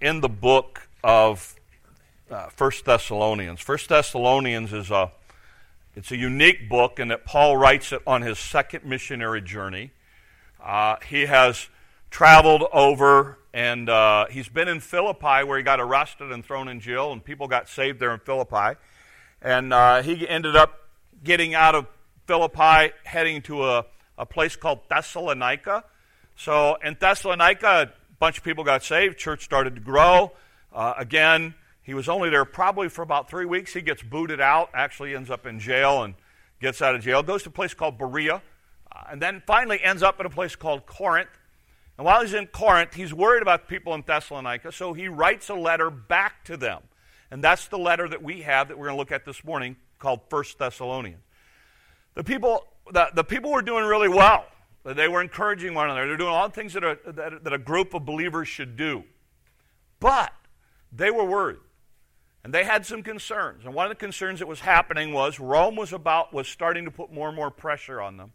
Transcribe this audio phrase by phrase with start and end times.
[0.00, 1.54] in the book of
[2.30, 3.60] uh, First Thessalonians.
[3.60, 5.12] First Thessalonians is a
[5.96, 9.90] it's a unique book in that Paul writes it on his second missionary journey.
[10.62, 11.68] Uh, he has
[12.10, 16.78] traveled over and uh, he's been in Philippi where he got arrested and thrown in
[16.78, 18.78] jail, and people got saved there in Philippi.
[19.42, 20.88] And uh, he ended up
[21.24, 21.86] getting out of
[22.26, 23.86] Philippi, heading to a,
[24.16, 25.82] a place called Thessalonica.
[26.36, 30.32] So in Thessalonica, bunch of people got saved, church started to grow.
[30.72, 33.72] Uh, again, he was only there probably for about three weeks.
[33.72, 36.14] He gets booted out, actually ends up in jail and
[36.60, 38.42] gets out of jail, goes to a place called Berea,
[38.92, 41.30] uh, and then finally ends up in a place called Corinth.
[41.96, 45.54] And while he's in Corinth, he's worried about people in Thessalonica, so he writes a
[45.54, 46.82] letter back to them.
[47.30, 49.76] And that's the letter that we have that we're going to look at this morning
[49.98, 51.22] called First Thessalonians.
[52.14, 54.46] The people, the, the people were doing really well.
[54.94, 56.06] They were encouraging one another.
[56.06, 59.04] They're doing all the things that, a, that, that a group of believers should do.
[60.00, 60.32] But
[60.92, 61.58] they were worried.
[62.44, 63.64] And they had some concerns.
[63.64, 66.90] And one of the concerns that was happening was Rome was about was starting to
[66.90, 68.32] put more and more pressure on them.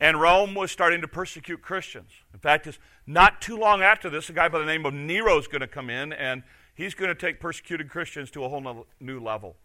[0.00, 2.10] And Rome was starting to persecute Christians.
[2.32, 5.38] In fact, it's not too long after this, a guy by the name of Nero
[5.38, 8.86] is going to come in, and he's going to take persecuted Christians to a whole
[9.00, 9.56] new level.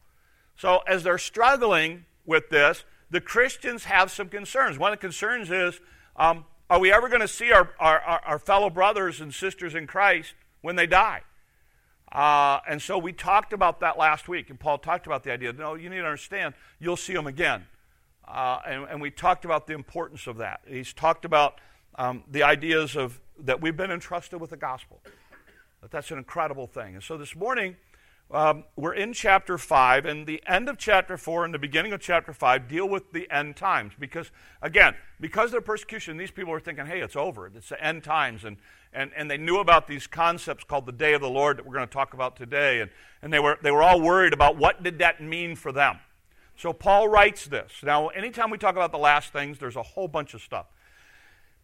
[0.56, 4.80] So, as they're struggling with this, the Christians have some concerns.
[4.80, 5.80] One of the concerns is
[6.16, 9.86] um, are we ever going to see our, our, our, fellow brothers and sisters in
[9.86, 11.22] Christ when they die?
[12.12, 15.54] Uh, and so we talked about that last week, and Paul talked about the idea
[15.54, 17.68] no, you need to understand, you'll see them again.
[18.28, 20.62] Uh, and, and, we talked about the importance of that.
[20.68, 21.62] He's talked about
[21.96, 25.02] um, the ideas of that we've been entrusted with the gospel.
[25.82, 26.96] That that's an incredible thing.
[26.96, 27.76] And so this morning,
[28.34, 32.02] um, we're in chapter 5, and the end of chapter 4 and the beginning of
[32.02, 33.94] chapter 5 deal with the end times.
[34.00, 34.32] Because,
[34.62, 37.46] again, because of the persecution, these people are thinking, hey, it's over.
[37.48, 38.44] It's the end times.
[38.44, 38.58] And,
[38.92, 41.76] and, and they knew about these concepts called the day of the Lord that we're
[41.76, 42.82] going to talk about today.
[42.82, 42.90] And,
[43.22, 46.00] and they, were, they were all worried about what did that mean for them.
[46.56, 47.72] So Paul writes this.
[47.84, 50.66] Now, anytime we talk about the last things, there's a whole bunch of stuff.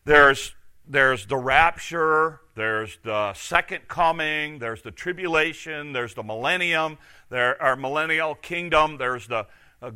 [0.05, 0.53] There's,
[0.87, 6.97] there's the rapture, there's the second coming, there's the tribulation, there's the millennium,
[7.29, 9.45] there are millennial kingdom, there's the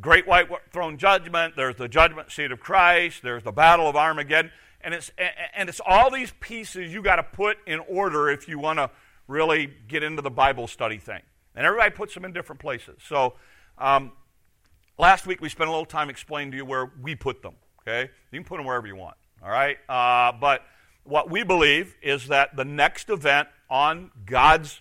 [0.00, 4.50] great white throne judgment, there's the judgment seat of Christ, there's the battle of Armageddon.
[4.80, 5.10] And it's,
[5.54, 8.90] and it's all these pieces you got to put in order if you want to
[9.28, 11.22] really get into the Bible study thing.
[11.54, 12.96] And everybody puts them in different places.
[13.06, 13.34] So
[13.78, 14.12] um,
[14.96, 17.54] Last week we spent a little time explaining to you where we put them.
[17.80, 19.16] Okay, you can put them wherever you want.
[19.42, 20.64] All right, uh, but
[21.04, 24.80] what we believe is that the next event on God's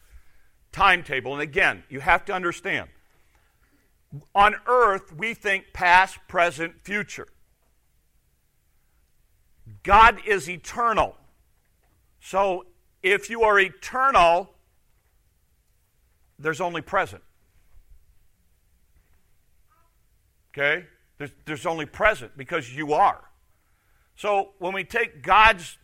[0.71, 2.89] timetable, and again, you have to understand,
[4.33, 7.27] on earth we think past, present, future.
[9.83, 11.15] God is eternal.
[12.19, 12.65] So
[13.01, 14.49] if you are eternal,
[16.39, 17.23] there's only present.
[20.53, 20.85] Okay?
[21.17, 23.23] There's, there's only present because you are.
[24.15, 25.77] So when we take God's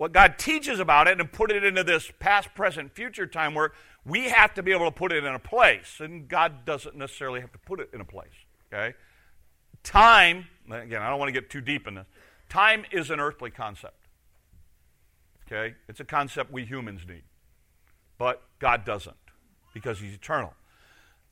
[0.00, 3.74] what God teaches about it and put it into this past, present, future time work,
[4.06, 5.98] we have to be able to put it in a place.
[6.00, 8.32] And God doesn't necessarily have to put it in a place.
[8.72, 8.96] Okay?
[9.82, 12.06] Time, again, I don't want to get too deep in this.
[12.48, 14.06] Time is an earthly concept.
[15.46, 15.74] Okay?
[15.86, 17.24] It's a concept we humans need.
[18.16, 19.18] But God doesn't
[19.74, 20.54] because He's eternal.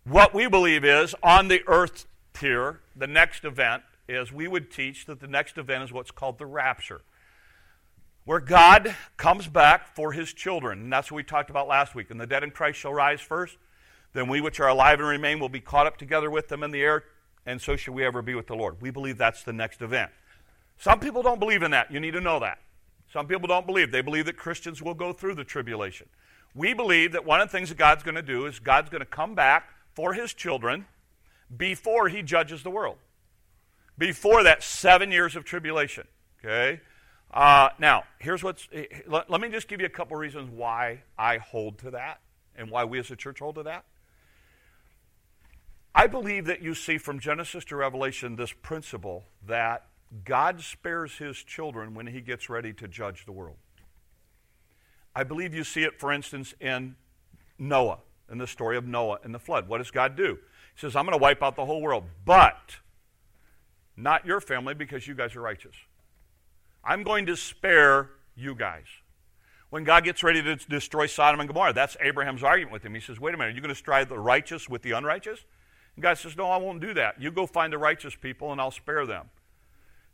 [0.04, 2.04] What we believe is on the earth
[2.38, 6.36] here, the next event is we would teach that the next event is what's called
[6.36, 7.00] the rapture,
[8.28, 10.82] where God comes back for his children.
[10.82, 12.10] And that's what we talked about last week.
[12.10, 13.56] And the dead in Christ shall rise first.
[14.12, 16.70] Then we which are alive and remain will be caught up together with them in
[16.70, 17.04] the air,
[17.46, 18.82] and so shall we ever be with the Lord.
[18.82, 20.10] We believe that's the next event.
[20.76, 21.90] Some people don't believe in that.
[21.90, 22.58] You need to know that.
[23.10, 23.92] Some people don't believe.
[23.92, 26.06] They believe that Christians will go through the tribulation.
[26.54, 29.00] We believe that one of the things that God's going to do is God's going
[29.00, 30.84] to come back for his children
[31.56, 32.98] before he judges the world.
[33.96, 36.06] Before that seven years of tribulation.
[36.44, 36.82] Okay?
[37.32, 38.68] Uh, now, here's what's.
[39.06, 42.20] Let, let me just give you a couple reasons why I hold to that
[42.56, 43.84] and why we as a church hold to that.
[45.94, 49.86] I believe that you see from Genesis to Revelation this principle that
[50.24, 53.56] God spares his children when he gets ready to judge the world.
[55.14, 56.96] I believe you see it, for instance, in
[57.58, 57.98] Noah,
[58.30, 59.68] in the story of Noah and the flood.
[59.68, 60.38] What does God do?
[60.74, 62.76] He says, I'm going to wipe out the whole world, but
[63.96, 65.74] not your family because you guys are righteous.
[66.84, 68.86] I'm going to spare you guys.
[69.70, 72.94] When God gets ready to destroy Sodom and Gomorrah, that's Abraham's argument with him.
[72.94, 75.44] He says, Wait a minute, are you going to strike the righteous with the unrighteous?
[75.94, 77.20] And God says, No, I won't do that.
[77.20, 79.28] You go find the righteous people and I'll spare them.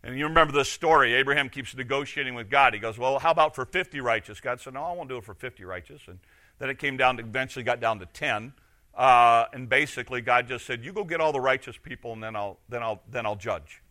[0.02, 1.14] And you remember this story.
[1.14, 2.75] Abraham keeps negotiating with God.
[2.75, 4.40] He goes, Well, how about for 50 righteous?
[4.40, 6.02] God said, No, I won't do it for 50 righteous.
[6.08, 6.19] And
[6.58, 8.52] then it came down to, eventually got down to 10.
[8.93, 12.34] Uh, and basically, God just said, You go get all the righteous people, and then
[12.34, 13.82] I'll, then, I'll, then I'll judge.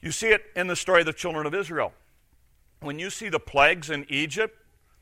[0.00, 1.92] You see it in the story of the children of Israel.
[2.80, 4.56] When you see the plagues in Egypt,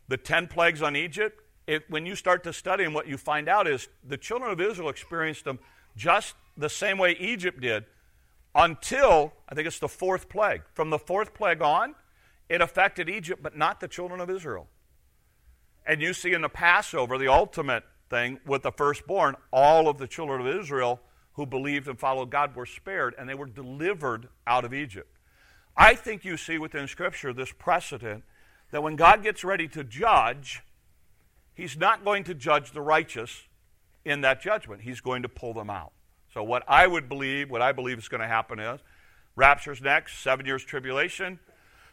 [0.08, 3.48] the 10 plagues on Egypt, it, when you start to study them, what you find
[3.48, 5.58] out is the children of Israel experienced them
[5.96, 7.84] just the same way Egypt did
[8.54, 10.62] until, I think it's the fourth plague.
[10.72, 11.94] From the fourth plague on,
[12.48, 14.68] it affected Egypt, but not the children of Israel.
[15.86, 20.06] And you see in the Passover, the ultimate thing with the firstborn, all of the
[20.06, 21.00] children of Israel
[21.36, 25.10] who believed and followed God were spared, and they were delivered out of Egypt.
[25.76, 28.24] I think you see within Scripture this precedent
[28.70, 30.62] that when God gets ready to judge,
[31.54, 33.44] He's not going to judge the righteous
[34.04, 34.82] in that judgment.
[34.82, 35.92] He's going to pull them out.
[36.32, 38.80] So, what I would believe, what I believe is going to happen is
[39.36, 41.38] rapture's next, seven years tribulation.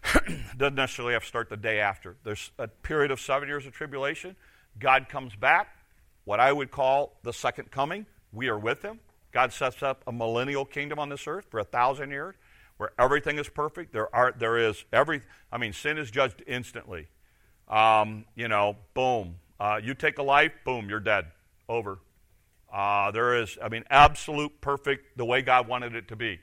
[0.57, 2.15] Doesn't necessarily have to start the day after.
[2.23, 4.35] There's a period of seven years of tribulation.
[4.79, 5.77] God comes back,
[6.25, 8.05] what I would call the second coming.
[8.31, 8.99] We are with him.
[9.33, 12.35] God sets up a millennial kingdom on this earth for a thousand years
[12.77, 13.91] where everything is perfect.
[13.93, 15.21] There are there is every
[15.51, 17.07] I mean sin is judged instantly.
[17.67, 19.35] Um, you know, boom.
[19.59, 21.25] Uh, you take a life, boom, you're dead.
[21.67, 21.99] Over.
[22.71, 26.39] Uh, there is, I mean, absolute perfect the way God wanted it to be.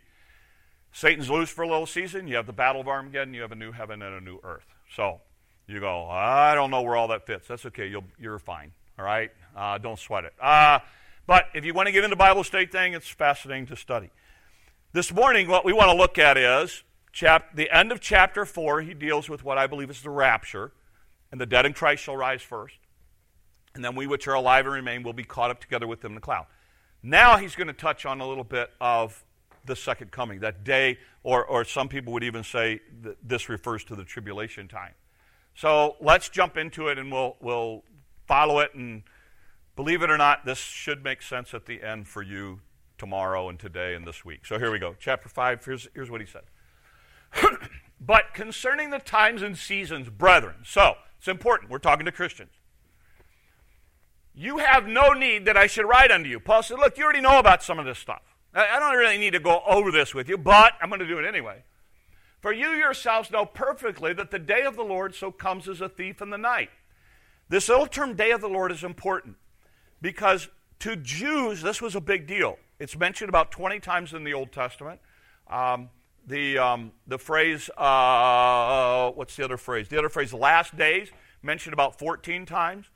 [0.92, 2.28] Satan's loose for a little season.
[2.28, 3.34] You have the battle of Armageddon.
[3.34, 4.66] You have a new heaven and a new earth.
[4.94, 5.20] So
[5.66, 7.48] you go, I don't know where all that fits.
[7.48, 7.88] That's okay.
[7.88, 8.72] You'll, you're fine.
[8.98, 9.30] All right?
[9.56, 10.34] Uh, don't sweat it.
[11.30, 14.10] But if you want to get into Bible state thing, it's fascinating to study.
[14.92, 16.82] This morning, what we want to look at is
[17.12, 18.80] chap- the end of chapter 4.
[18.80, 20.72] He deals with what I believe is the rapture,
[21.30, 22.74] and the dead in Christ shall rise first.
[23.76, 26.10] And then we which are alive and remain will be caught up together with them
[26.10, 26.46] in the cloud.
[27.00, 29.24] Now he's going to touch on a little bit of
[29.64, 32.80] the second coming, that day, or, or some people would even say
[33.22, 34.94] this refers to the tribulation time.
[35.54, 37.84] So let's jump into it and we'll, we'll
[38.26, 38.74] follow it.
[38.74, 39.04] And
[39.80, 42.60] believe it or not, this should make sense at the end for you
[42.98, 44.44] tomorrow and today and this week.
[44.44, 44.94] So here we go.
[45.00, 46.42] Chapter 5, here's, here's what he said.
[47.98, 51.70] but concerning the times and seasons, brethren, so it's important.
[51.70, 52.50] We're talking to Christians.
[54.34, 56.40] You have no need that I should write unto you.
[56.40, 58.36] Paul said, Look, you already know about some of this stuff.
[58.52, 61.18] I don't really need to go over this with you, but I'm going to do
[61.18, 61.64] it anyway.
[62.42, 65.88] For you yourselves know perfectly that the day of the Lord so comes as a
[65.88, 66.68] thief in the night.
[67.48, 69.36] This little term, day of the Lord, is important
[70.00, 70.48] because
[70.80, 72.58] to Jews, this was a big deal.
[72.78, 75.00] It's mentioned about 20 times in the Old Testament.
[75.48, 75.90] Um,
[76.26, 79.88] the, um, the phrase, uh, what's the other phrase?
[79.88, 81.10] The other phrase, last days,
[81.42, 82.86] mentioned about 14 times.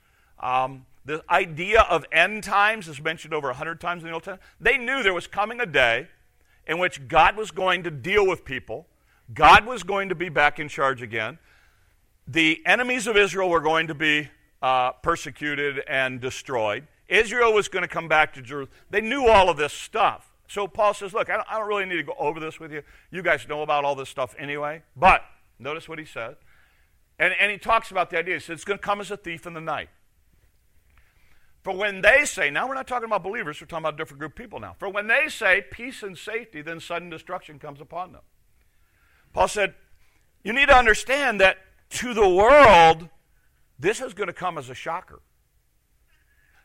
[0.40, 4.42] Um, the idea of end times is mentioned over 100 times in the Old Testament.
[4.60, 6.08] They knew there was coming a day
[6.66, 8.86] in which God was going to deal with people,
[9.32, 11.38] God was going to be back in charge again.
[12.26, 14.28] The enemies of Israel were going to be
[14.62, 16.86] uh, persecuted and destroyed.
[17.14, 18.76] Israel was going to come back to Jerusalem.
[18.90, 20.30] They knew all of this stuff.
[20.48, 22.72] So Paul says, Look, I don't, I don't really need to go over this with
[22.72, 22.82] you.
[23.10, 24.82] You guys know about all this stuff anyway.
[24.96, 25.22] But
[25.58, 26.36] notice what he said.
[27.18, 28.34] And, and he talks about the idea.
[28.34, 29.88] He says, It's going to come as a thief in the night.
[31.62, 34.18] For when they say, now we're not talking about believers, we're talking about a different
[34.18, 34.76] group of people now.
[34.78, 38.20] For when they say peace and safety, then sudden destruction comes upon them.
[39.32, 39.74] Paul said,
[40.42, 41.56] you need to understand that
[41.88, 43.08] to the world,
[43.78, 45.20] this is going to come as a shocker.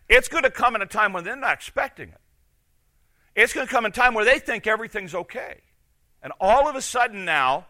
[0.09, 2.19] It's going to come in a time when they're not expecting it.
[3.35, 5.61] It's going to come in a time where they think everything's okay.
[6.21, 7.67] And all of a sudden now,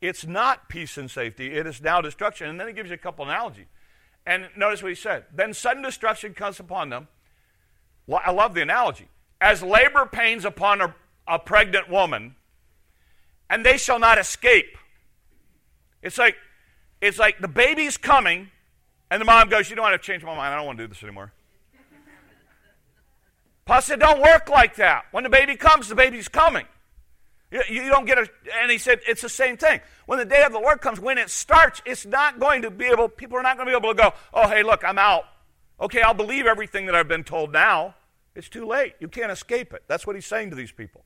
[0.00, 2.48] it's not peace and safety, it is now destruction.
[2.48, 3.66] And then he gives you a couple analogies.
[4.26, 5.24] And notice what he said.
[5.32, 7.08] Then sudden destruction comes upon them.
[8.06, 9.08] Well, I love the analogy.
[9.40, 10.94] As labor pains upon a,
[11.28, 12.34] a pregnant woman,
[13.48, 14.76] and they shall not escape.
[16.02, 16.36] It's like,
[17.00, 18.48] it's like the baby's coming,
[19.10, 20.52] and the mom goes, You don't want to change my mind.
[20.52, 21.32] I don't want to do this anymore.
[23.66, 25.06] Paul said, Don't work like that.
[25.10, 26.66] When the baby comes, the baby's coming.
[27.50, 28.28] You, you don't get a,
[28.60, 29.80] and he said it's the same thing.
[30.06, 32.86] When the day of the Lord comes, when it starts, it's not going to be
[32.86, 35.24] able, people are not going to be able to go, oh, hey, look, I'm out.
[35.80, 37.94] Okay, I'll believe everything that I've been told now.
[38.34, 38.94] It's too late.
[39.00, 39.84] You can't escape it.
[39.88, 41.04] That's what he's saying to these people.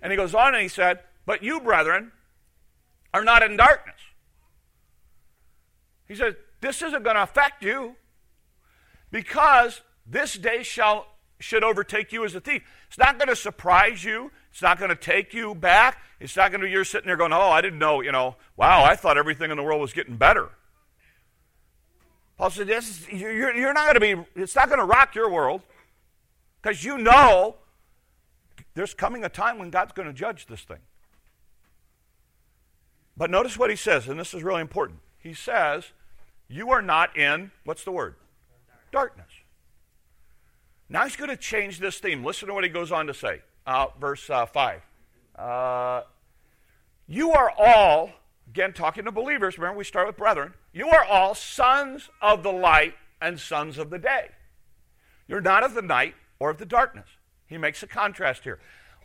[0.00, 2.12] And he goes on and he said, But you, brethren,
[3.12, 4.00] are not in darkness.
[6.06, 7.96] He says, This isn't going to affect you
[9.10, 11.06] because this day shall
[11.42, 12.62] should overtake you as a thief.
[12.88, 14.30] It's not going to surprise you.
[14.50, 15.98] It's not going to take you back.
[16.20, 18.84] It's not going to you're sitting there going, oh, I didn't know, you know, wow,
[18.84, 20.50] I thought everything in the world was getting better.
[22.38, 25.30] Paul said, this, you're, you're not going to be, it's not going to rock your
[25.30, 25.62] world
[26.60, 27.56] because you know
[28.74, 30.78] there's coming a time when God's going to judge this thing.
[33.16, 35.00] But notice what he says, and this is really important.
[35.18, 35.92] He says,
[36.48, 38.16] You are not in, what's the word?
[38.90, 39.28] Darkness.
[40.92, 42.22] Now he's going to change this theme.
[42.22, 43.40] Listen to what he goes on to say.
[43.66, 44.82] Uh, verse uh, 5.
[45.36, 46.02] Uh,
[47.08, 48.10] you are all,
[48.46, 52.52] again talking to believers, remember we start with brethren, you are all sons of the
[52.52, 54.28] light and sons of the day.
[55.26, 57.08] You're not of the night or of the darkness.
[57.46, 58.60] He makes a contrast here.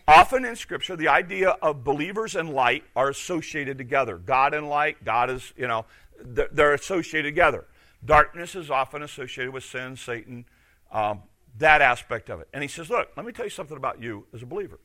[0.10, 4.18] Often in Scripture, the idea of believers and light are associated together.
[4.18, 5.86] God and light, God is, you know,
[6.20, 7.66] they're associated together.
[8.04, 10.46] Darkness is often associated with sin, Satan,
[10.92, 11.24] um,
[11.60, 12.48] that aspect of it.
[12.54, 14.80] And he says, Look, let me tell you something about you as a believer.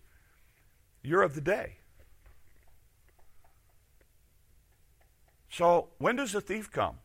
[1.03, 1.77] You're of the day.
[5.51, 6.97] So, when does the thief come?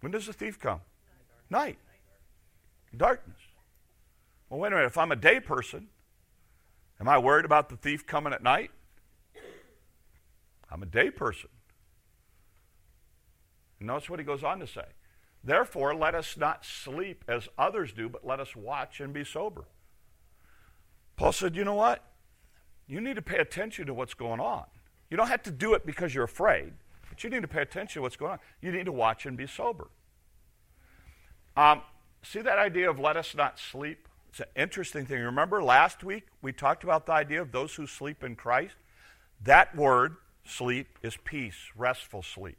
[0.00, 0.80] When does the thief come?
[1.48, 1.78] Night.
[2.96, 3.38] Darkness.
[4.48, 4.86] Well, wait a minute.
[4.86, 5.88] If I'm a day person,
[6.98, 8.72] am I worried about the thief coming at night?
[10.72, 11.50] I'm a day person.
[13.78, 14.86] And notice what he goes on to say.
[15.42, 19.64] Therefore, let us not sleep as others do, but let us watch and be sober.
[21.16, 22.04] Paul said, You know what?
[22.86, 24.64] You need to pay attention to what's going on.
[25.10, 26.72] You don't have to do it because you're afraid,
[27.08, 28.38] but you need to pay attention to what's going on.
[28.60, 29.88] You need to watch and be sober.
[31.56, 31.82] Um,
[32.22, 34.08] see that idea of let us not sleep?
[34.28, 35.20] It's an interesting thing.
[35.20, 38.74] Remember last week we talked about the idea of those who sleep in Christ?
[39.42, 42.58] That word, sleep, is peace, restful sleep.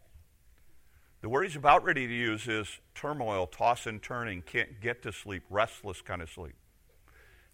[1.22, 5.12] The word he's about ready to use is turmoil, toss and turning, can't get to
[5.12, 6.56] sleep, restless kind of sleep.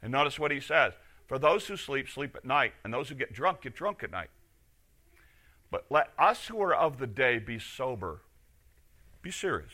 [0.02, 0.94] And notice what he says
[1.28, 4.12] For those who sleep, sleep at night, and those who get drunk, get drunk at
[4.12, 4.30] night.
[5.70, 8.22] But let us who are of the day be sober,
[9.22, 9.72] be serious.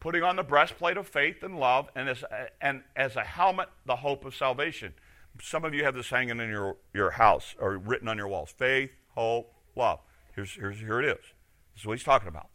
[0.00, 3.68] Putting on the breastplate of faith and love, and as a, and as a helmet,
[3.86, 4.94] the hope of salvation.
[5.40, 8.52] Some of you have this hanging in your, your house or written on your walls
[8.56, 10.00] faith, hope, love.
[10.34, 11.24] Here's, here's, here it is.
[11.74, 12.48] This is what he's talking about.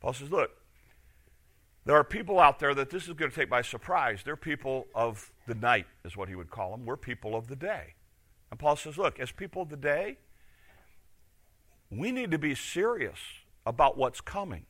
[0.00, 0.50] Paul says, look,
[1.84, 4.20] there are people out there that this is going to take by surprise.
[4.24, 6.84] They're people of the night, is what he would call them.
[6.84, 7.94] We're people of the day.
[8.50, 10.18] And Paul says, look, as people of the day,
[11.90, 13.18] we need to be serious
[13.66, 14.66] about what's coming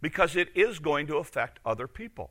[0.00, 2.30] because it is going to affect other people.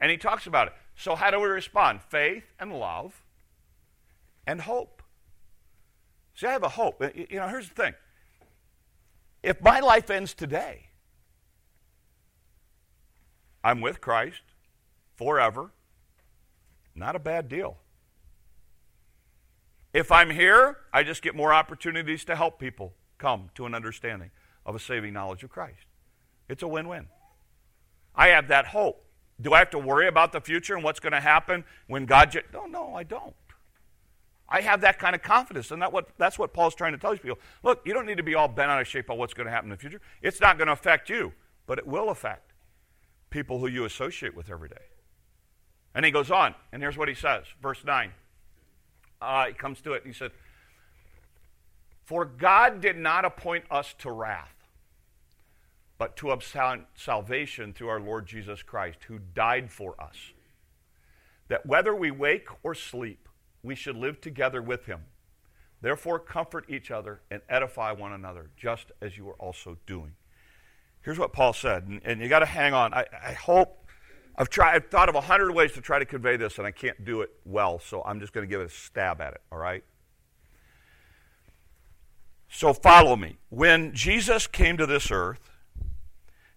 [0.00, 0.74] And he talks about it.
[0.94, 2.02] So, how do we respond?
[2.02, 3.24] Faith and love
[4.46, 5.02] and hope.
[6.34, 7.02] See, I have a hope.
[7.14, 7.94] You know, here's the thing
[9.46, 10.88] if my life ends today,
[13.62, 14.42] I'm with Christ
[15.14, 15.70] forever.
[16.96, 17.76] Not a bad deal.
[19.92, 24.30] If I'm here, I just get more opportunities to help people come to an understanding
[24.66, 25.86] of a saving knowledge of Christ.
[26.48, 27.06] It's a win win.
[28.16, 29.06] I have that hope.
[29.40, 32.32] Do I have to worry about the future and what's going to happen when God?
[32.32, 33.34] J- no, no, I don't.
[34.48, 37.10] I have that kind of confidence, and that what, that's what Paul's trying to tell
[37.10, 37.38] these people.
[37.62, 39.50] Look, you don't need to be all bent out of shape on what's going to
[39.50, 40.00] happen in the future.
[40.22, 41.32] It's not going to affect you,
[41.66, 42.52] but it will affect
[43.30, 44.76] people who you associate with every day.
[45.94, 48.12] And he goes on, and here's what he says, verse 9.
[49.20, 50.30] Uh, he comes to it, and he said,
[52.04, 54.54] For God did not appoint us to wrath,
[55.98, 60.16] but to obtain salvation through our Lord Jesus Christ, who died for us,
[61.48, 63.28] that whether we wake or sleep,
[63.66, 65.00] we should live together with him.
[65.82, 70.12] Therefore, comfort each other and edify one another, just as you are also doing.
[71.02, 72.94] Here's what Paul said, and, and you got to hang on.
[72.94, 73.84] I, I hope
[74.36, 74.74] I've tried.
[74.74, 77.20] I've thought of a hundred ways to try to convey this, and I can't do
[77.20, 77.78] it well.
[77.78, 79.40] So I'm just going to give it a stab at it.
[79.52, 79.84] All right.
[82.48, 83.36] So follow me.
[83.50, 85.50] When Jesus came to this earth,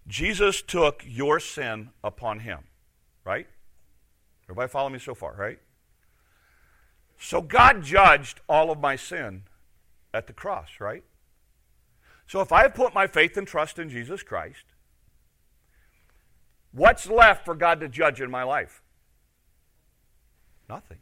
[0.06, 2.60] Jesus took your sin upon him.
[3.24, 3.46] Right?
[4.46, 5.58] Everybody follow me so far, right?
[7.22, 9.42] So God judged all of my sin
[10.12, 11.04] at the cross, right?
[12.26, 14.64] So if I have put my faith and trust in Jesus Christ,
[16.72, 18.82] what's left for God to judge in my life?
[20.66, 20.96] Nothing.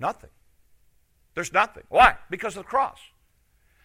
[0.00, 0.30] Nothing.
[1.34, 1.82] There's nothing.
[1.90, 2.16] Why?
[2.30, 2.98] Because of the cross.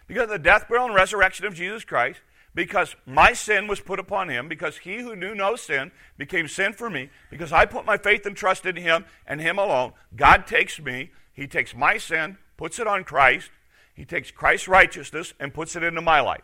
[0.07, 2.21] Because of the death, burial, and resurrection of Jesus Christ,
[2.55, 6.73] because my sin was put upon him, because he who knew no sin became sin
[6.73, 9.93] for me, because I put my faith and trust in him and him alone.
[10.15, 13.51] God takes me, he takes my sin, puts it on Christ,
[13.93, 16.43] he takes Christ's righteousness and puts it into my life.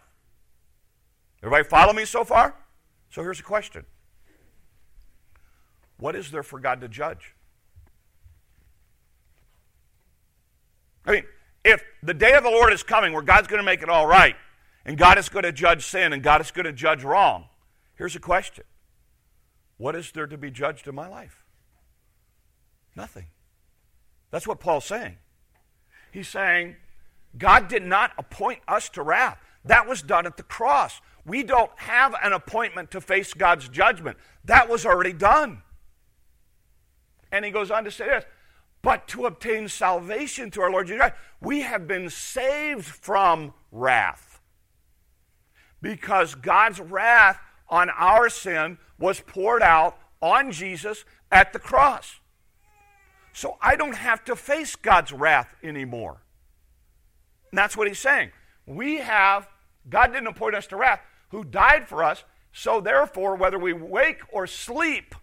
[1.41, 2.55] Everybody follow me so far?
[3.09, 3.85] So here's a question
[5.97, 7.33] What is there for God to judge?
[11.05, 11.23] I mean,
[11.63, 14.07] if the day of the Lord is coming where God's going to make it all
[14.07, 14.35] right,
[14.85, 17.45] and God is going to judge sin and God is going to judge wrong.
[17.95, 18.63] Here's a question
[19.77, 21.43] What is there to be judged in my life?
[22.95, 23.27] Nothing.
[24.31, 25.17] That's what Paul's saying.
[26.11, 26.75] He's saying,
[27.37, 29.37] God did not appoint us to wrath.
[29.65, 31.01] That was done at the cross.
[31.25, 34.17] We don't have an appointment to face God's judgment.
[34.45, 35.63] That was already done.
[37.31, 38.25] And he goes on to say this
[38.81, 41.15] but to obtain salvation through our Lord Jesus Christ.
[41.41, 44.34] We have been saved from wrath
[45.81, 47.39] because God's wrath
[47.69, 52.19] on our sin was poured out on Jesus at the cross.
[53.33, 56.21] So I don't have to face God's wrath anymore.
[57.51, 58.31] And that's what he's saying.
[58.65, 59.47] We have,
[59.89, 62.23] God didn't appoint us to wrath, who died for us.
[62.53, 65.13] So therefore, whether we wake or sleep,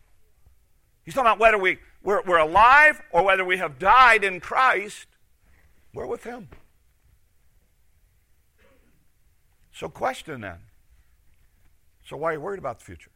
[1.05, 5.07] he's talking about whether we, we're, we're alive or whether we have died in Christ,
[5.95, 6.49] we're with him.
[9.73, 10.59] So, question then.
[12.05, 13.11] So, why are you worried about the future?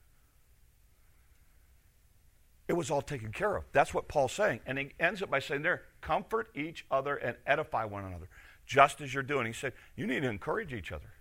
[2.68, 3.64] It was all taken care of.
[3.72, 4.60] That's what Paul's saying.
[4.66, 8.28] And he ends it by saying there, comfort each other and edify one another,
[8.66, 9.46] just as you're doing.
[9.46, 11.12] He said, you need to encourage each other.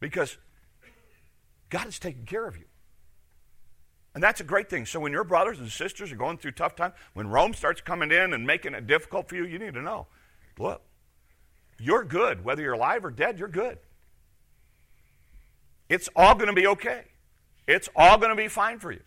[0.00, 0.38] Because
[1.68, 2.64] God has taken care of you.
[4.14, 4.86] And that's a great thing.
[4.86, 8.10] So when your brothers and sisters are going through tough times, when Rome starts coming
[8.10, 10.06] in and making it difficult for you, you need to know,
[10.58, 10.80] look,
[11.78, 12.42] you're good.
[12.42, 13.78] Whether you're alive or dead, you're good.
[15.88, 17.04] It's all going to be okay.
[17.66, 19.00] It's all going to be fine for you.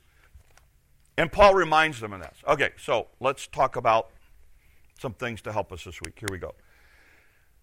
[1.17, 2.37] And Paul reminds them of this.
[2.47, 4.09] Okay, so let's talk about
[4.99, 6.17] some things to help us this week.
[6.19, 6.53] Here we go.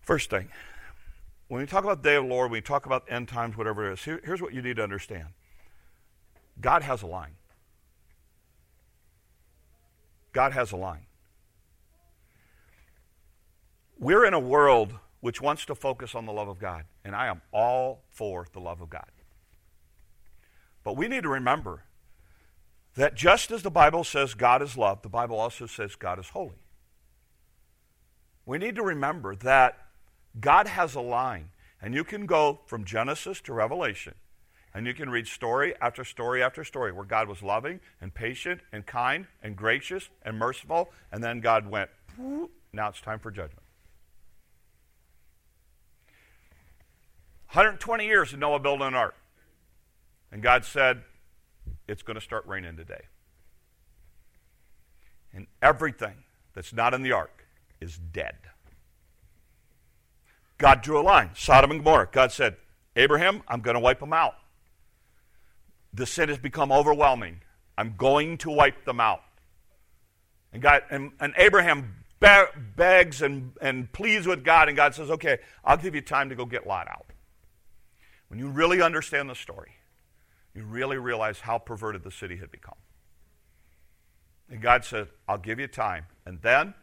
[0.03, 0.49] First thing,
[1.49, 3.57] when we talk about the day of the Lord, when we talk about end times,
[3.57, 5.29] whatever it is, here, here's what you need to understand
[6.61, 7.37] God has a line.
[10.33, 11.07] God has a line.
[13.99, 14.93] We're in a world
[15.27, 18.61] which wants to focus on the love of God, and I am all for the
[18.61, 19.11] love of God.
[20.85, 21.83] But we need to remember
[22.95, 26.29] that just as the Bible says God is love, the Bible also says God is
[26.29, 26.61] holy.
[28.45, 29.77] We need to remember that
[30.41, 31.49] God has a line,
[31.83, 34.15] and you can go from Genesis to Revelation,
[34.75, 38.61] and you can read story after story after story where God was loving and patient
[38.71, 41.91] and kind and gracious and merciful, and then God went,
[42.73, 43.66] now it's time for judgment.
[47.49, 49.15] 120 years of Noah building an ark.
[50.33, 51.03] And God said,
[51.89, 53.03] it's going to start raining today.
[55.33, 56.15] And everything
[56.55, 57.47] that's not in the ark
[57.81, 58.37] is dead.
[60.59, 62.09] God drew a line Sodom and Gomorrah.
[62.11, 62.57] God said,
[62.97, 64.35] Abraham, I'm going to wipe them out.
[65.93, 67.43] The sin has become overwhelming.
[67.77, 69.23] I'm going to wipe them out.
[70.53, 75.11] And, God, and, and Abraham be- begs and, and pleads with God, and God says,
[75.11, 77.07] Okay, I'll give you time to go get Lot out.
[78.29, 79.73] When you really understand the story,
[80.55, 82.79] you really realize how perverted the city had become.
[84.51, 86.07] And God said, I'll give you time.
[86.25, 86.75] And then,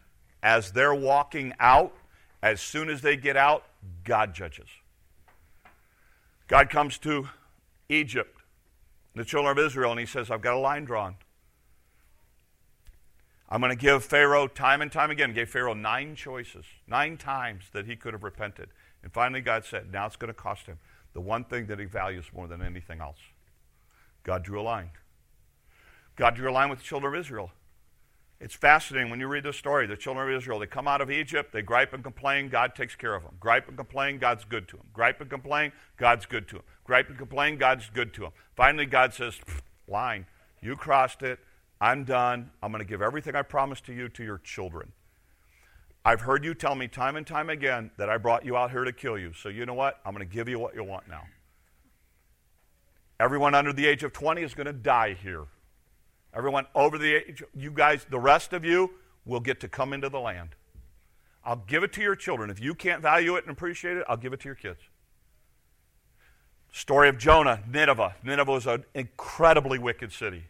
[0.41, 1.93] as they're walking out,
[2.41, 3.63] as soon as they get out,
[4.03, 4.67] God judges.
[6.47, 7.29] God comes to
[7.89, 8.41] Egypt,
[9.15, 11.15] the children of Israel, and he says, I've got a line drawn.
[13.49, 15.33] I'm going to give Pharaoh time and time again.
[15.33, 18.69] Gave Pharaoh nine choices, nine times that he could have repented.
[19.03, 20.79] And finally, God said, now it's going to cost him
[21.13, 23.17] the one thing that he values more than anything else
[24.23, 24.91] God drew a line.
[26.15, 27.51] God drew a line with the children of Israel.
[28.39, 29.87] It's fascinating when you read the story.
[29.87, 32.95] The children of Israel, they come out of Egypt, they gripe and complain, God takes
[32.95, 33.35] care of them.
[33.39, 34.85] Gripe and complain, God's good to them.
[34.93, 36.63] Gripe and complain, God's good to them.
[36.83, 38.31] Gripe and complain, God's good to them.
[38.55, 39.39] Finally, God says,
[39.87, 40.25] line,
[40.61, 41.39] you crossed it.
[41.79, 42.51] I'm done.
[42.61, 44.91] I'm going to give everything I promised to you to your children.
[46.05, 48.83] I've heard you tell me time and time again that I brought you out here
[48.83, 49.31] to kill you.
[49.33, 50.01] So you know what?
[50.05, 51.23] I'm going to give you what you want now.
[53.19, 55.45] Everyone under the age of 20 is going to die here.
[56.33, 58.91] Everyone over the age, you guys, the rest of you
[59.23, 60.49] will get to come into the land.
[61.45, 62.49] I'll give it to your children.
[62.49, 64.79] If you can't value it and appreciate it, I'll give it to your kids.
[66.71, 68.15] Story of Jonah, Nineveh.
[68.23, 70.45] Nineveh was an incredibly wicked city.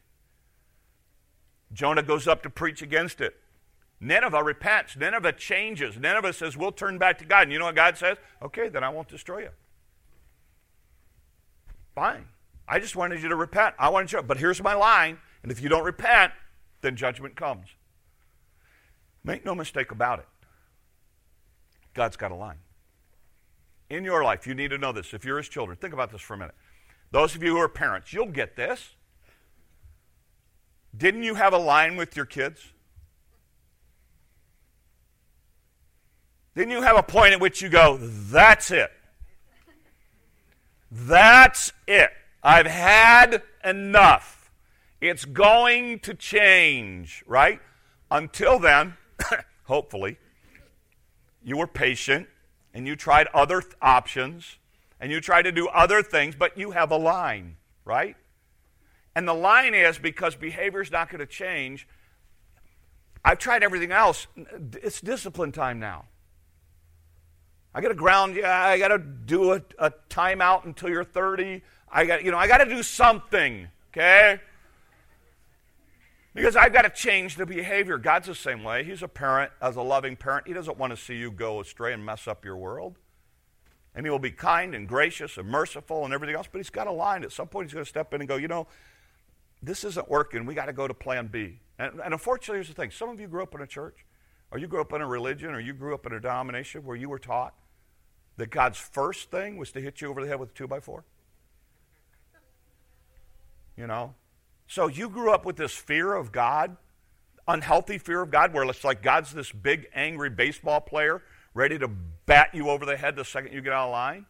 [1.74, 3.36] Jonah goes up to preach against it.
[4.04, 4.98] Nineveh repents.
[4.98, 5.98] Nineveh changes.
[5.98, 7.44] Nineveh says, We'll turn back to God.
[7.44, 8.18] And you know what God says?
[8.42, 9.50] Okay, then I won't destroy you.
[11.96, 12.26] Fine.
[12.68, 13.76] I just wanted you to repent.
[13.80, 15.20] I wanted you, but here's my line.
[15.42, 16.34] And if you don't repent,
[16.82, 17.68] then judgment comes.
[19.24, 20.28] Make no mistake about it.
[21.94, 22.58] God's got a line.
[23.90, 25.14] In your life, you need to know this.
[25.14, 26.56] If you're his children, think about this for a minute.
[27.12, 28.96] Those of you who are parents, you'll get this.
[30.96, 32.73] Didn't you have a line with your kids?
[36.56, 38.92] Didn't you have a point at which you go, that's it?
[40.92, 42.12] That's it.
[42.44, 44.52] I've had enough.
[45.02, 47.60] It's going to change, right?
[48.12, 48.96] Until then,
[49.64, 50.18] hopefully,
[51.44, 52.28] you were patient
[52.74, 54.58] and you tried other th- options
[55.00, 58.16] and you tried to do other things, but you have a line, right?
[59.16, 61.88] And the line is because behavior is not going to change.
[63.26, 64.28] I've tried everything else.
[64.82, 66.06] It's discipline time now.
[67.76, 68.46] I got to ground you.
[68.46, 71.62] I got to do a, a timeout until you're 30.
[71.92, 74.40] I got, you know, I got to do something, okay?
[76.36, 77.98] Because I've got to change the behavior.
[77.98, 78.84] God's the same way.
[78.84, 80.48] He's a parent, as a loving parent.
[80.48, 82.98] He doesn't want to see you go astray and mess up your world.
[83.96, 86.88] And he will be kind and gracious and merciful and everything else, but he's got
[86.88, 87.24] a line.
[87.24, 88.68] At some point, he's going to step in and go, you know,
[89.62, 90.46] this isn't working.
[90.46, 91.60] We got to go to plan B.
[91.78, 94.06] And, and unfortunately, here's the thing some of you grew up in a church,
[94.52, 96.96] or you grew up in a religion, or you grew up in a denomination where
[96.96, 97.54] you were taught
[98.38, 100.80] that God's first thing was to hit you over the head with a two by
[100.80, 101.04] four.
[103.78, 104.14] You know,
[104.68, 106.78] so you grew up with this fear of God,
[107.48, 111.22] unhealthy fear of God, where it's like God's this big, angry baseball player
[111.54, 114.26] ready to bat you over the head the second you get out of line.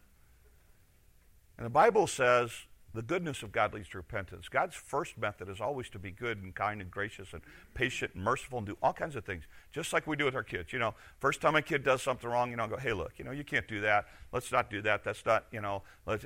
[1.58, 2.52] And the Bible says
[2.94, 4.48] the goodness of God leads to repentance.
[4.50, 7.42] God's first method is always to be good and kind and gracious and
[7.74, 10.44] patient and merciful and do all kinds of things, just like we do with our
[10.44, 10.72] kids.
[10.72, 13.14] You know, first time a kid does something wrong, you know, I go, hey, look,
[13.18, 14.06] you know, you can't do that.
[14.32, 15.04] Let's not do that.
[15.04, 16.26] That's not, you know, let's.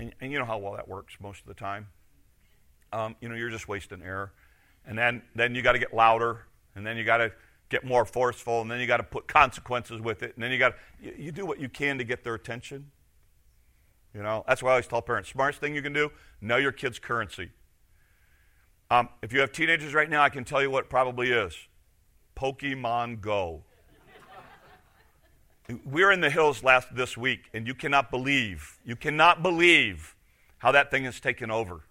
[0.00, 1.88] And, and you know how well that works most of the time
[2.92, 4.32] um, you know, you're just wasting air.
[4.86, 7.32] And then, then you got to get louder, and then you got to
[7.68, 10.58] get more forceful, and then you got to put consequences with it, and then you
[10.58, 12.90] got you, you do what you can to get their attention.
[14.18, 16.72] You know, that's why I always tell parents: smartest thing you can do, know your
[16.72, 17.50] kid's currency.
[18.90, 21.56] Um, if you have teenagers right now, I can tell you what probably is
[22.36, 23.62] Pokemon Go.
[25.84, 30.16] we were in the hills last this week, and you cannot believe, you cannot believe
[30.58, 31.82] how that thing has taken over.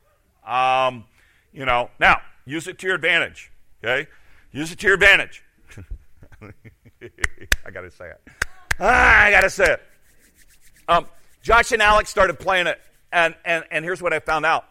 [0.45, 1.05] Um,
[1.53, 3.53] you know, now use it to your advantage.
[3.81, 4.09] Okay,
[4.51, 5.45] use it to your advantage.
[7.01, 8.21] I got to say it.
[8.81, 9.81] Ah, I got to say it.
[10.89, 11.05] Um,
[11.47, 12.77] Josh and Alex started playing it,
[13.09, 14.65] and, and, and here's what I found out.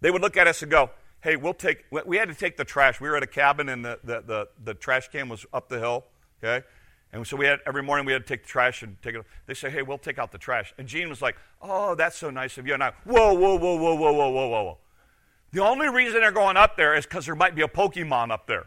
[0.00, 2.64] They would look at us and go, hey, we'll take, we had to take the
[2.64, 3.00] trash.
[3.00, 5.78] We were at a cabin, and the, the, the, the trash can was up the
[5.78, 6.04] hill,
[6.42, 6.66] okay?
[7.12, 9.24] And so we had every morning we had to take the trash and take it.
[9.46, 12.28] They say, "Hey, we'll take out the trash." And Gene was like, "Oh, that's so
[12.28, 14.78] nice of you." And I, "Whoa, whoa, whoa, whoa, whoa, whoa, whoa, whoa."
[15.52, 18.48] The only reason they're going up there is because there might be a Pokemon up
[18.48, 18.66] there.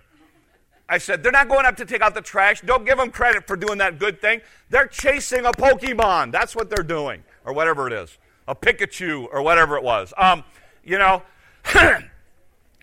[0.88, 2.62] I said, "They're not going up to take out the trash.
[2.62, 4.40] Don't give them credit for doing that good thing.
[4.70, 6.32] They're chasing a Pokemon.
[6.32, 8.16] That's what they're doing." Or whatever it is.
[8.48, 10.14] A Pikachu, or whatever it was.
[10.18, 10.44] Um,
[10.84, 11.24] you know.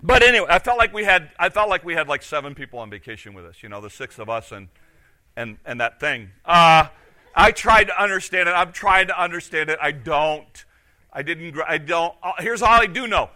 [0.02, 2.80] but anyway, I felt like we had I felt like we had like seven people
[2.80, 4.68] on vacation with us, you know, the six of us and
[5.36, 6.30] and and that thing.
[6.44, 6.88] Uh,
[7.34, 8.52] I tried to understand it.
[8.52, 9.78] I'm trying to understand it.
[9.80, 10.64] I don't.
[11.12, 13.30] I didn't I don't uh, here's all I do know.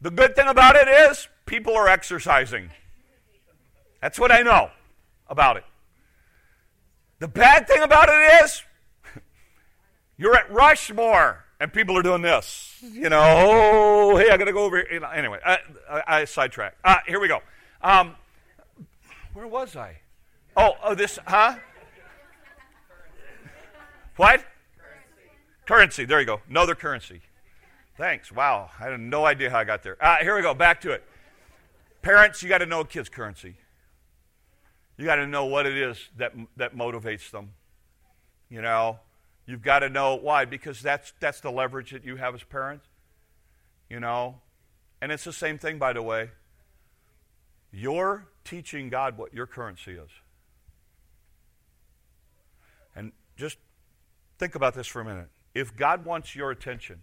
[0.00, 2.70] The good thing about it is people are exercising.
[4.02, 4.70] That's what I know
[5.28, 5.64] about it.
[7.18, 8.62] The bad thing about it is
[10.16, 12.76] you're at Rushmore and people are doing this.
[12.82, 14.86] You know, oh, hey, I got to go over here.
[14.92, 16.78] You know, anyway, I, I, I sidetracked.
[16.84, 17.40] Uh, here we go.
[17.82, 18.16] Um,
[19.32, 19.98] where was I?
[20.56, 21.56] Oh, oh, this, huh?
[24.16, 24.44] What?
[24.78, 25.30] Currency.
[25.66, 26.04] currency.
[26.06, 26.40] There you go.
[26.48, 27.20] Another currency.
[27.98, 28.32] Thanks.
[28.32, 28.70] Wow.
[28.78, 30.02] I had no idea how I got there.
[30.02, 30.54] Uh, here we go.
[30.54, 31.04] Back to it.
[32.02, 33.56] Parents, you got to know kid's currency.
[34.96, 37.52] You got to know what it is that, that motivates them.
[38.48, 39.00] You know,
[39.46, 42.86] you've got to know why, because that's, that's the leverage that you have as parents.
[43.88, 44.40] You know,
[45.00, 46.30] and it's the same thing, by the way.
[47.72, 50.10] You're teaching God what your currency is.
[52.94, 53.58] And just
[54.38, 55.28] think about this for a minute.
[55.54, 57.02] If God wants your attention,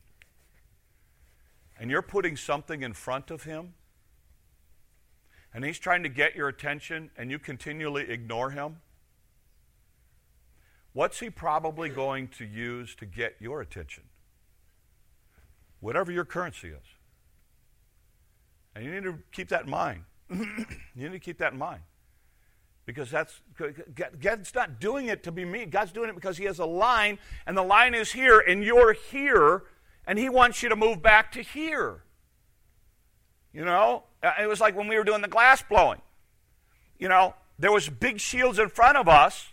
[1.79, 3.73] and you're putting something in front of him,
[5.53, 8.77] and he's trying to get your attention, and you continually ignore him,
[10.93, 14.03] what's he probably going to use to get your attention?
[15.79, 16.85] Whatever your currency is.
[18.75, 20.03] And you need to keep that in mind.
[20.29, 20.45] you
[20.95, 21.81] need to keep that in mind.
[22.85, 23.39] Because that's
[24.19, 25.65] God's not doing it to be me.
[25.65, 28.91] God's doing it because He has a line, and the line is here, and you're
[28.93, 29.63] here,
[30.05, 32.03] and he wants you to move back to here.
[33.53, 36.01] You know, uh, it was like when we were doing the glass blowing.
[36.97, 39.52] You know, there was big shields in front of us,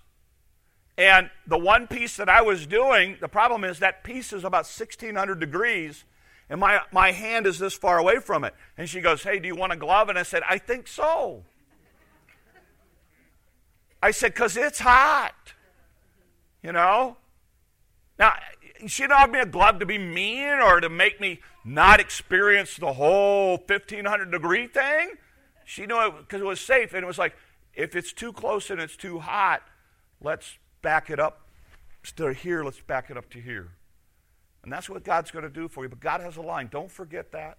[1.00, 4.66] and the one piece that I was doing, the problem is that piece is about
[4.66, 6.04] 1600 degrees,
[6.50, 8.54] and my, my hand is this far away from it.
[8.76, 10.10] And she goes, Hey, do you want a glove?
[10.10, 11.44] And I said, I think so.
[14.02, 15.54] I said, Because it's hot.
[16.62, 17.16] You know?
[18.18, 18.34] Now,
[18.86, 22.76] she didn't offer me a glove to be mean or to make me not experience
[22.76, 25.12] the whole 1500 degree thing.
[25.64, 26.92] She knew it because it was safe.
[26.92, 27.34] And it was like,
[27.72, 29.62] if it's too close and it's too hot,
[30.20, 31.46] let's back it up.
[32.18, 33.68] Of here, let's back it up to here.
[34.62, 35.88] And that's what God's going to do for you.
[35.88, 36.68] But God has a line.
[36.70, 37.58] Don't forget that.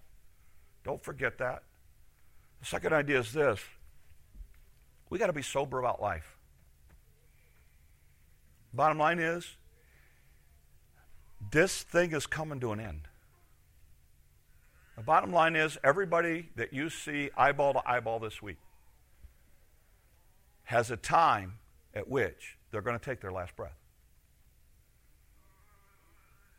[0.84, 1.62] Don't forget that.
[2.60, 3.60] The second idea is this
[5.10, 6.36] we got to be sober about life.
[8.72, 9.56] Bottom line is,
[11.50, 13.02] this thing is coming to an end.
[14.96, 18.56] The bottom line is, everybody that you see eyeball to eyeball this week
[20.64, 21.58] has a time
[21.94, 23.76] at which they're going to take their last breath.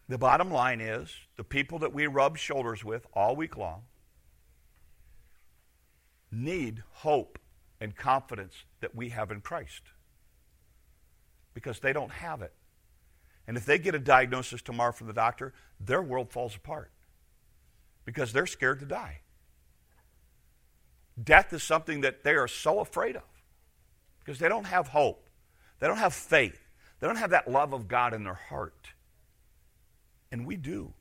[0.10, 3.84] The bottom line is the people that we rub shoulders with all week long
[6.32, 7.40] need hope
[7.80, 9.82] and confidence that we have in Christ
[11.54, 12.54] because they don't have it.
[13.48, 16.92] And if they get a diagnosis tomorrow from the doctor, their world falls apart
[18.06, 19.20] because they're scared to die.
[21.22, 23.24] Death is something that they are so afraid of
[24.20, 25.23] because they don't have hope.
[25.84, 26.58] They don't have faith.
[27.02, 28.94] They don't have that love of God in their heart.
[30.32, 30.94] And we do.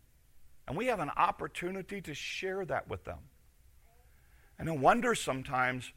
[0.67, 3.21] And we have an opportunity to share that with them.
[4.59, 5.93] And I wonder sometimes,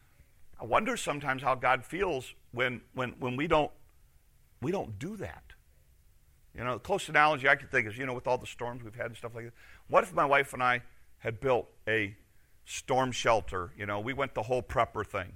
[0.61, 3.71] I wonder sometimes how God feels when, when, when we, don't,
[4.61, 5.53] we don't do that.
[6.55, 8.83] You know, the close analogy I could think is, you know, with all the storms
[8.83, 9.53] we've had and stuff like that.
[9.87, 10.83] What if my wife and I
[11.17, 12.15] had built a
[12.65, 13.71] storm shelter?
[13.75, 15.33] You know, we went the whole prepper thing.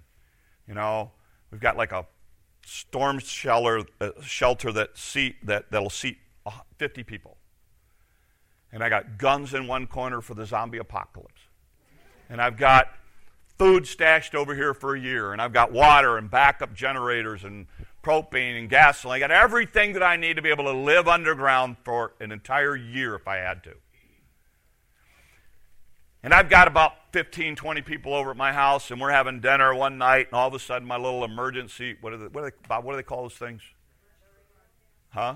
[0.68, 1.14] You know,
[1.50, 2.06] we've got like a
[2.70, 6.18] storm shelter, uh, shelter that seat, that, that'll seat
[6.78, 7.38] 50 people.
[8.72, 11.42] And I got guns in one corner for the zombie apocalypse.
[12.30, 12.90] And I've got
[13.58, 15.34] food stashed over here for a year.
[15.34, 17.66] And I've got water and backup generators and
[18.04, 19.16] propane and gasoline.
[19.16, 22.76] I got everything that I need to be able to live underground for an entire
[22.76, 23.74] year if I had to.
[26.22, 29.74] And I've got about 15, 20 people over at my house, and we're having dinner
[29.74, 32.50] one night, and all of a sudden, my little emergency what, are they, what, are
[32.50, 33.62] they, Bob, what do they call those things?
[35.10, 35.36] Huh?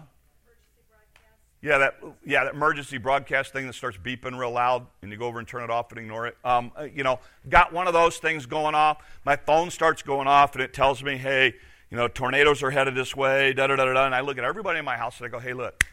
[1.62, 5.28] Yeah, that yeah, that emergency broadcast thing that starts beeping real loud, and you go
[5.28, 6.36] over and turn it off and ignore it.
[6.44, 8.98] Um, uh, you know, got one of those things going off.
[9.24, 11.56] My phone starts going off, and it tells me, "Hey,
[11.90, 14.06] you know, tornadoes are headed this way." Da da da da.
[14.06, 15.86] And I look at everybody in my house and I go, "Hey, look,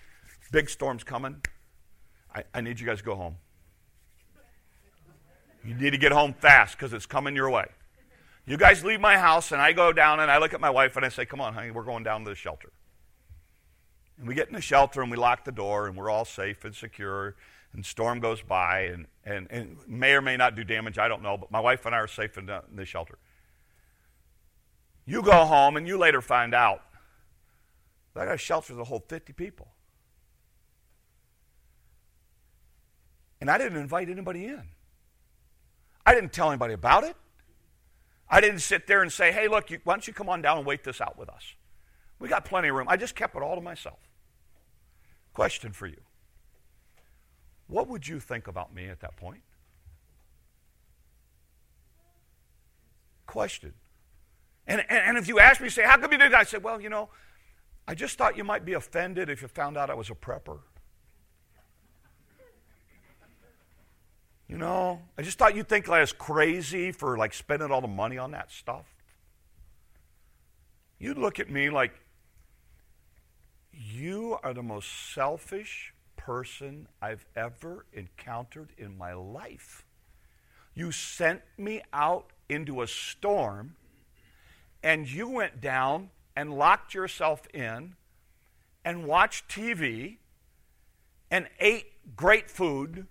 [0.50, 1.40] big storm's coming.
[2.34, 3.36] I, I need you guys to go home.
[5.64, 7.66] You need to get home fast because it's coming your way.
[8.46, 10.96] You guys leave my house, and I go down and I look at my wife
[10.96, 12.72] and I say, Come on, honey, we're going down to the shelter.
[14.18, 16.64] And we get in the shelter and we lock the door and we're all safe
[16.64, 17.36] and secure.
[17.72, 21.22] And storm goes by and, and, and may or may not do damage, I don't
[21.22, 23.18] know, but my wife and I are safe in the, in the shelter.
[25.06, 26.82] You go home and you later find out
[28.14, 29.68] that I got a shelter that hold 50 people.
[33.40, 34.64] And I didn't invite anybody in.
[36.04, 37.16] I didn't tell anybody about it.
[38.28, 40.58] I didn't sit there and say, hey, look, you, why don't you come on down
[40.58, 41.54] and wait this out with us?
[42.20, 42.86] We got plenty of room.
[42.88, 43.98] I just kept it all to myself.
[45.32, 46.00] Question for you
[47.66, 49.42] What would you think about me at that point?
[53.26, 53.74] Question.
[54.66, 56.40] And, and, and if you ask me, say, how come you did that?
[56.40, 57.08] I said, well, you know,
[57.88, 60.60] I just thought you might be offended if you found out I was a prepper.
[64.50, 67.86] You know, I just thought you'd think I was crazy for like spending all the
[67.86, 68.84] money on that stuff.
[70.98, 71.92] You'd look at me like,
[73.72, 79.84] you are the most selfish person I've ever encountered in my life.
[80.74, 83.76] You sent me out into a storm
[84.82, 87.94] and you went down and locked yourself in
[88.84, 90.16] and watched TV
[91.30, 93.06] and ate great food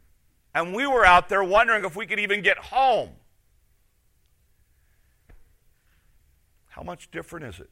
[0.53, 3.11] and we were out there wondering if we could even get home.
[6.67, 7.69] How much different is it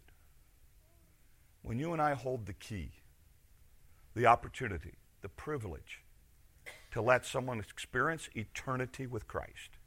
[1.61, 2.91] when you and I hold the key,
[4.15, 6.03] the opportunity, the privilege
[6.91, 9.77] to let someone experience eternity with Christ?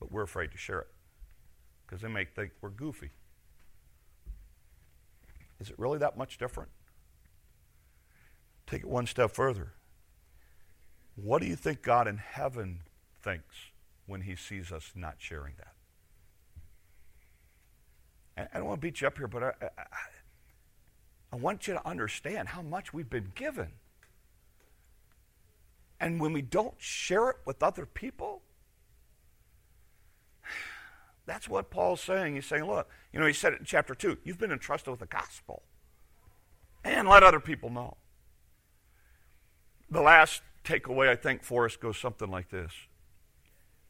[0.00, 0.88] But we're afraid to share it
[1.86, 3.10] because they may think we're goofy.
[5.60, 6.70] Is it really that much different?
[8.66, 9.72] Take it one step further.
[11.22, 12.80] What do you think God in heaven
[13.22, 13.56] thinks
[14.06, 15.72] when he sees us not sharing that?
[18.36, 19.84] And I don't want to beat you up here, but I, I,
[21.32, 23.72] I want you to understand how much we've been given.
[25.98, 28.42] And when we don't share it with other people,
[31.26, 32.36] that's what Paul's saying.
[32.36, 35.00] He's saying, look, you know, he said it in chapter 2 you've been entrusted with
[35.00, 35.64] the gospel.
[36.84, 37.96] And let other people know.
[39.90, 42.72] The last takeaway, I think, for us goes something like this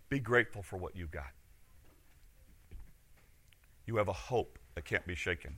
[0.09, 1.33] Be grateful for what you've got.
[3.87, 5.57] You have a hope that can't be shaken.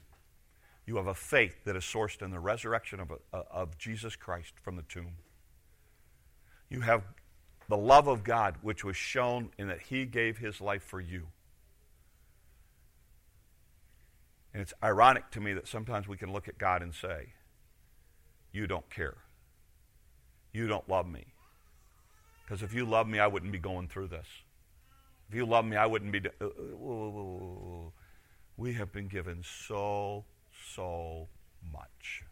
[0.86, 4.54] You have a faith that is sourced in the resurrection of, a, of Jesus Christ
[4.60, 5.16] from the tomb.
[6.68, 7.02] You have
[7.68, 11.26] the love of God, which was shown in that He gave His life for you.
[14.52, 17.34] And it's ironic to me that sometimes we can look at God and say,
[18.52, 19.18] You don't care.
[20.52, 21.24] You don't love me.
[22.44, 24.26] Because if you love me, I wouldn't be going through this.
[25.28, 26.20] If you love me, I wouldn't be.
[26.40, 27.90] Uh, uh,
[28.56, 30.24] we have been given so,
[30.74, 31.28] so
[31.72, 32.24] much.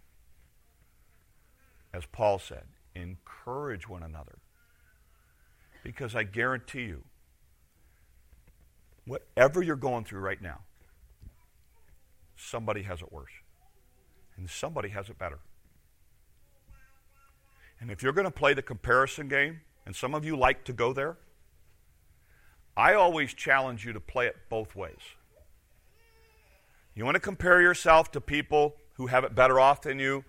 [1.94, 4.38] As Paul said, encourage one another.
[5.84, 7.04] Because I guarantee you,
[9.06, 10.60] whatever you're going through right now,
[12.36, 13.30] somebody has it worse.
[14.36, 15.38] And somebody has it better.
[17.80, 20.72] And if you're going to play the comparison game, and some of you like to
[20.72, 21.16] go there,
[22.76, 25.00] I always challenge you to play it both ways.
[26.94, 30.24] You want to compare yourself to people who have it better off than you?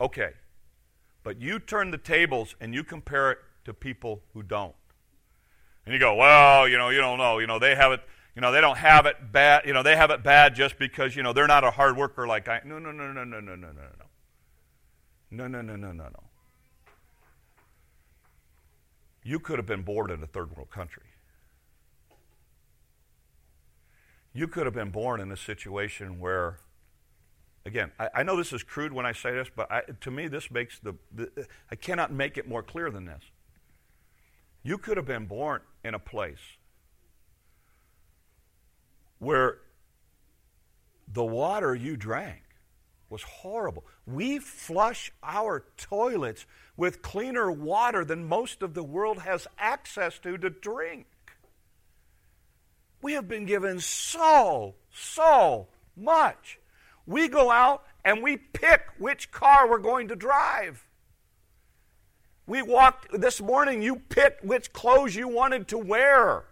[0.00, 0.30] Okay.
[1.22, 4.74] But you turn the tables and you compare it to people who don't.
[5.84, 7.38] And you go, well, you know, you don't know.
[7.38, 8.00] You know, they have it,
[8.34, 9.66] you know, they don't have it bad.
[9.66, 12.26] You know, they have it bad just because, you know, they're not a hard worker
[12.26, 12.60] like I.
[12.64, 14.06] No, no, no, no, no, no, no, no, no.
[15.30, 16.22] No, no, no, no, no, no.
[19.24, 21.04] You could have been born in a third world country.
[24.34, 26.58] You could have been born in a situation where,
[27.64, 30.28] again, I, I know this is crude when I say this, but I, to me,
[30.28, 33.22] this makes the, the, I cannot make it more clear than this.
[34.62, 36.58] You could have been born in a place
[39.18, 39.58] where
[41.08, 42.43] the water you drank
[43.10, 43.84] was horrible.
[44.06, 50.36] We flush our toilets with cleaner water than most of the world has access to
[50.38, 51.06] to drink.
[53.02, 56.58] We have been given so, so much.
[57.06, 60.86] We go out and we pick which car we're going to drive.
[62.46, 66.44] We walked this morning, you picked which clothes you wanted to wear.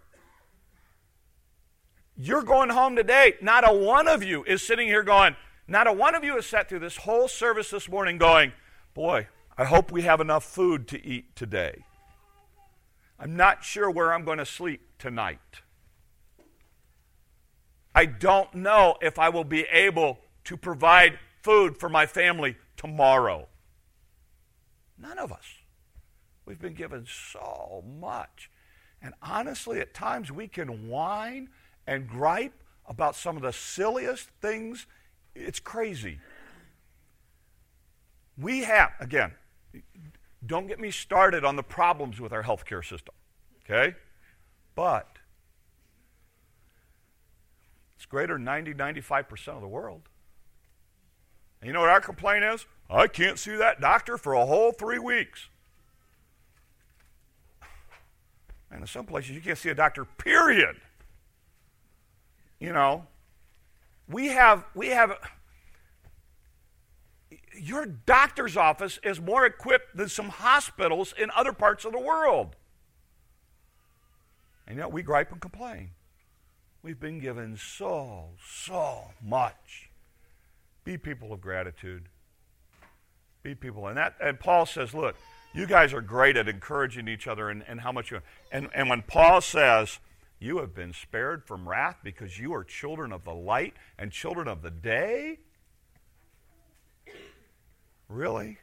[2.15, 3.35] You're going home today.
[3.41, 5.35] Not a one of you is sitting here going,
[5.67, 8.53] not a one of you has sat through this whole service this morning going,
[8.93, 11.83] Boy, I hope we have enough food to eat today.
[13.19, 15.61] I'm not sure where I'm going to sleep tonight.
[17.95, 23.47] I don't know if I will be able to provide food for my family tomorrow.
[24.97, 25.45] None of us.
[26.45, 28.49] We've been given so much.
[29.01, 31.49] And honestly, at times we can whine
[31.85, 34.87] and gripe about some of the silliest things
[35.35, 36.19] it's crazy.
[38.37, 39.33] We have, again,
[40.45, 43.13] don't get me started on the problems with our healthcare system,
[43.63, 43.95] okay?
[44.75, 45.19] But
[47.95, 50.01] it's greater than 90, 95% of the world.
[51.61, 52.65] And you know what our complaint is?
[52.89, 55.47] I can't see that doctor for a whole three weeks.
[58.69, 60.75] And in some places, you can't see a doctor, period.
[62.59, 63.05] You know,
[64.07, 65.13] we have, we have,
[67.59, 72.55] your doctor's office is more equipped than some hospitals in other parts of the world.
[74.67, 75.91] And yet we gripe and complain.
[76.81, 79.89] We've been given so, so much.
[80.83, 82.09] Be people of gratitude.
[83.41, 83.87] Be people.
[83.87, 85.15] And that and Paul says, look,
[85.53, 88.19] you guys are great at encouraging each other and, and how much you
[88.51, 89.99] and, and when Paul says,
[90.43, 94.47] you have been spared from wrath because you are children of the light and children
[94.47, 95.39] of the day.
[98.09, 98.57] Really?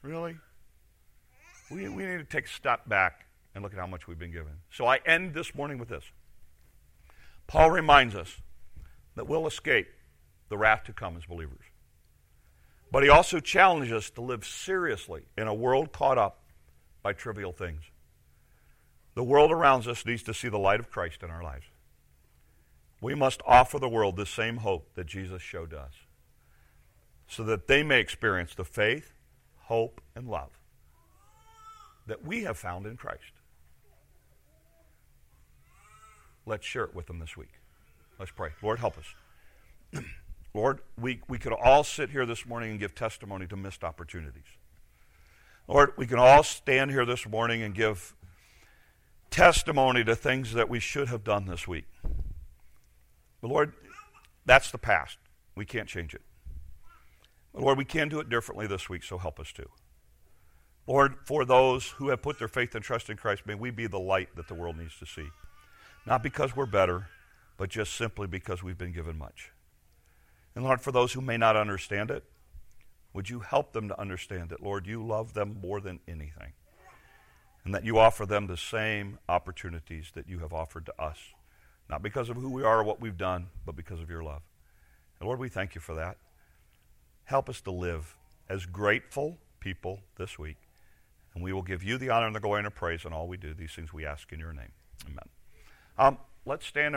[0.00, 0.36] Really?
[1.70, 4.32] We, we need to take a step back and look at how much we've been
[4.32, 4.52] given.
[4.70, 6.04] So I end this morning with this.
[7.46, 8.40] Paul reminds us
[9.14, 9.88] that we'll escape
[10.48, 11.64] the wrath to come as believers.
[12.90, 16.44] But he also challenges us to live seriously in a world caught up
[17.02, 17.82] by trivial things.
[19.14, 21.66] The world around us needs to see the light of Christ in our lives.
[23.00, 25.92] We must offer the world the same hope that Jesus showed us
[27.26, 29.12] so that they may experience the faith,
[29.64, 30.50] hope, and love
[32.06, 33.32] that we have found in Christ.
[36.44, 37.52] Let's share it with them this week.
[38.18, 38.50] Let's pray.
[38.62, 40.02] Lord, help us.
[40.54, 44.42] Lord, we, we could all sit here this morning and give testimony to missed opportunities.
[45.68, 48.14] Lord, we can all stand here this morning and give
[49.32, 51.86] testimony to things that we should have done this week.
[53.40, 53.72] But Lord,
[54.46, 55.18] that's the past.
[55.56, 56.22] We can't change it.
[57.52, 59.66] But Lord, we can do it differently this week, so help us to.
[60.86, 63.86] Lord, for those who have put their faith and trust in Christ, may we be
[63.86, 65.28] the light that the world needs to see.
[66.06, 67.08] Not because we're better,
[67.56, 69.50] but just simply because we've been given much.
[70.54, 72.24] And Lord, for those who may not understand it,
[73.12, 76.52] would you help them to understand that, Lord, you love them more than anything,
[77.64, 81.18] and that you offer them the same opportunities that you have offered to us,
[81.88, 84.42] not because of who we are or what we've done, but because of your love.
[85.20, 86.16] And Lord, we thank you for that.
[87.24, 88.16] Help us to live
[88.48, 90.56] as grateful people this week,
[91.34, 93.28] and we will give you the honor and the glory and the praise in all
[93.28, 93.54] we do.
[93.54, 94.72] These things we ask in your name.
[95.06, 95.28] Amen.
[95.96, 96.90] Um, let's stand.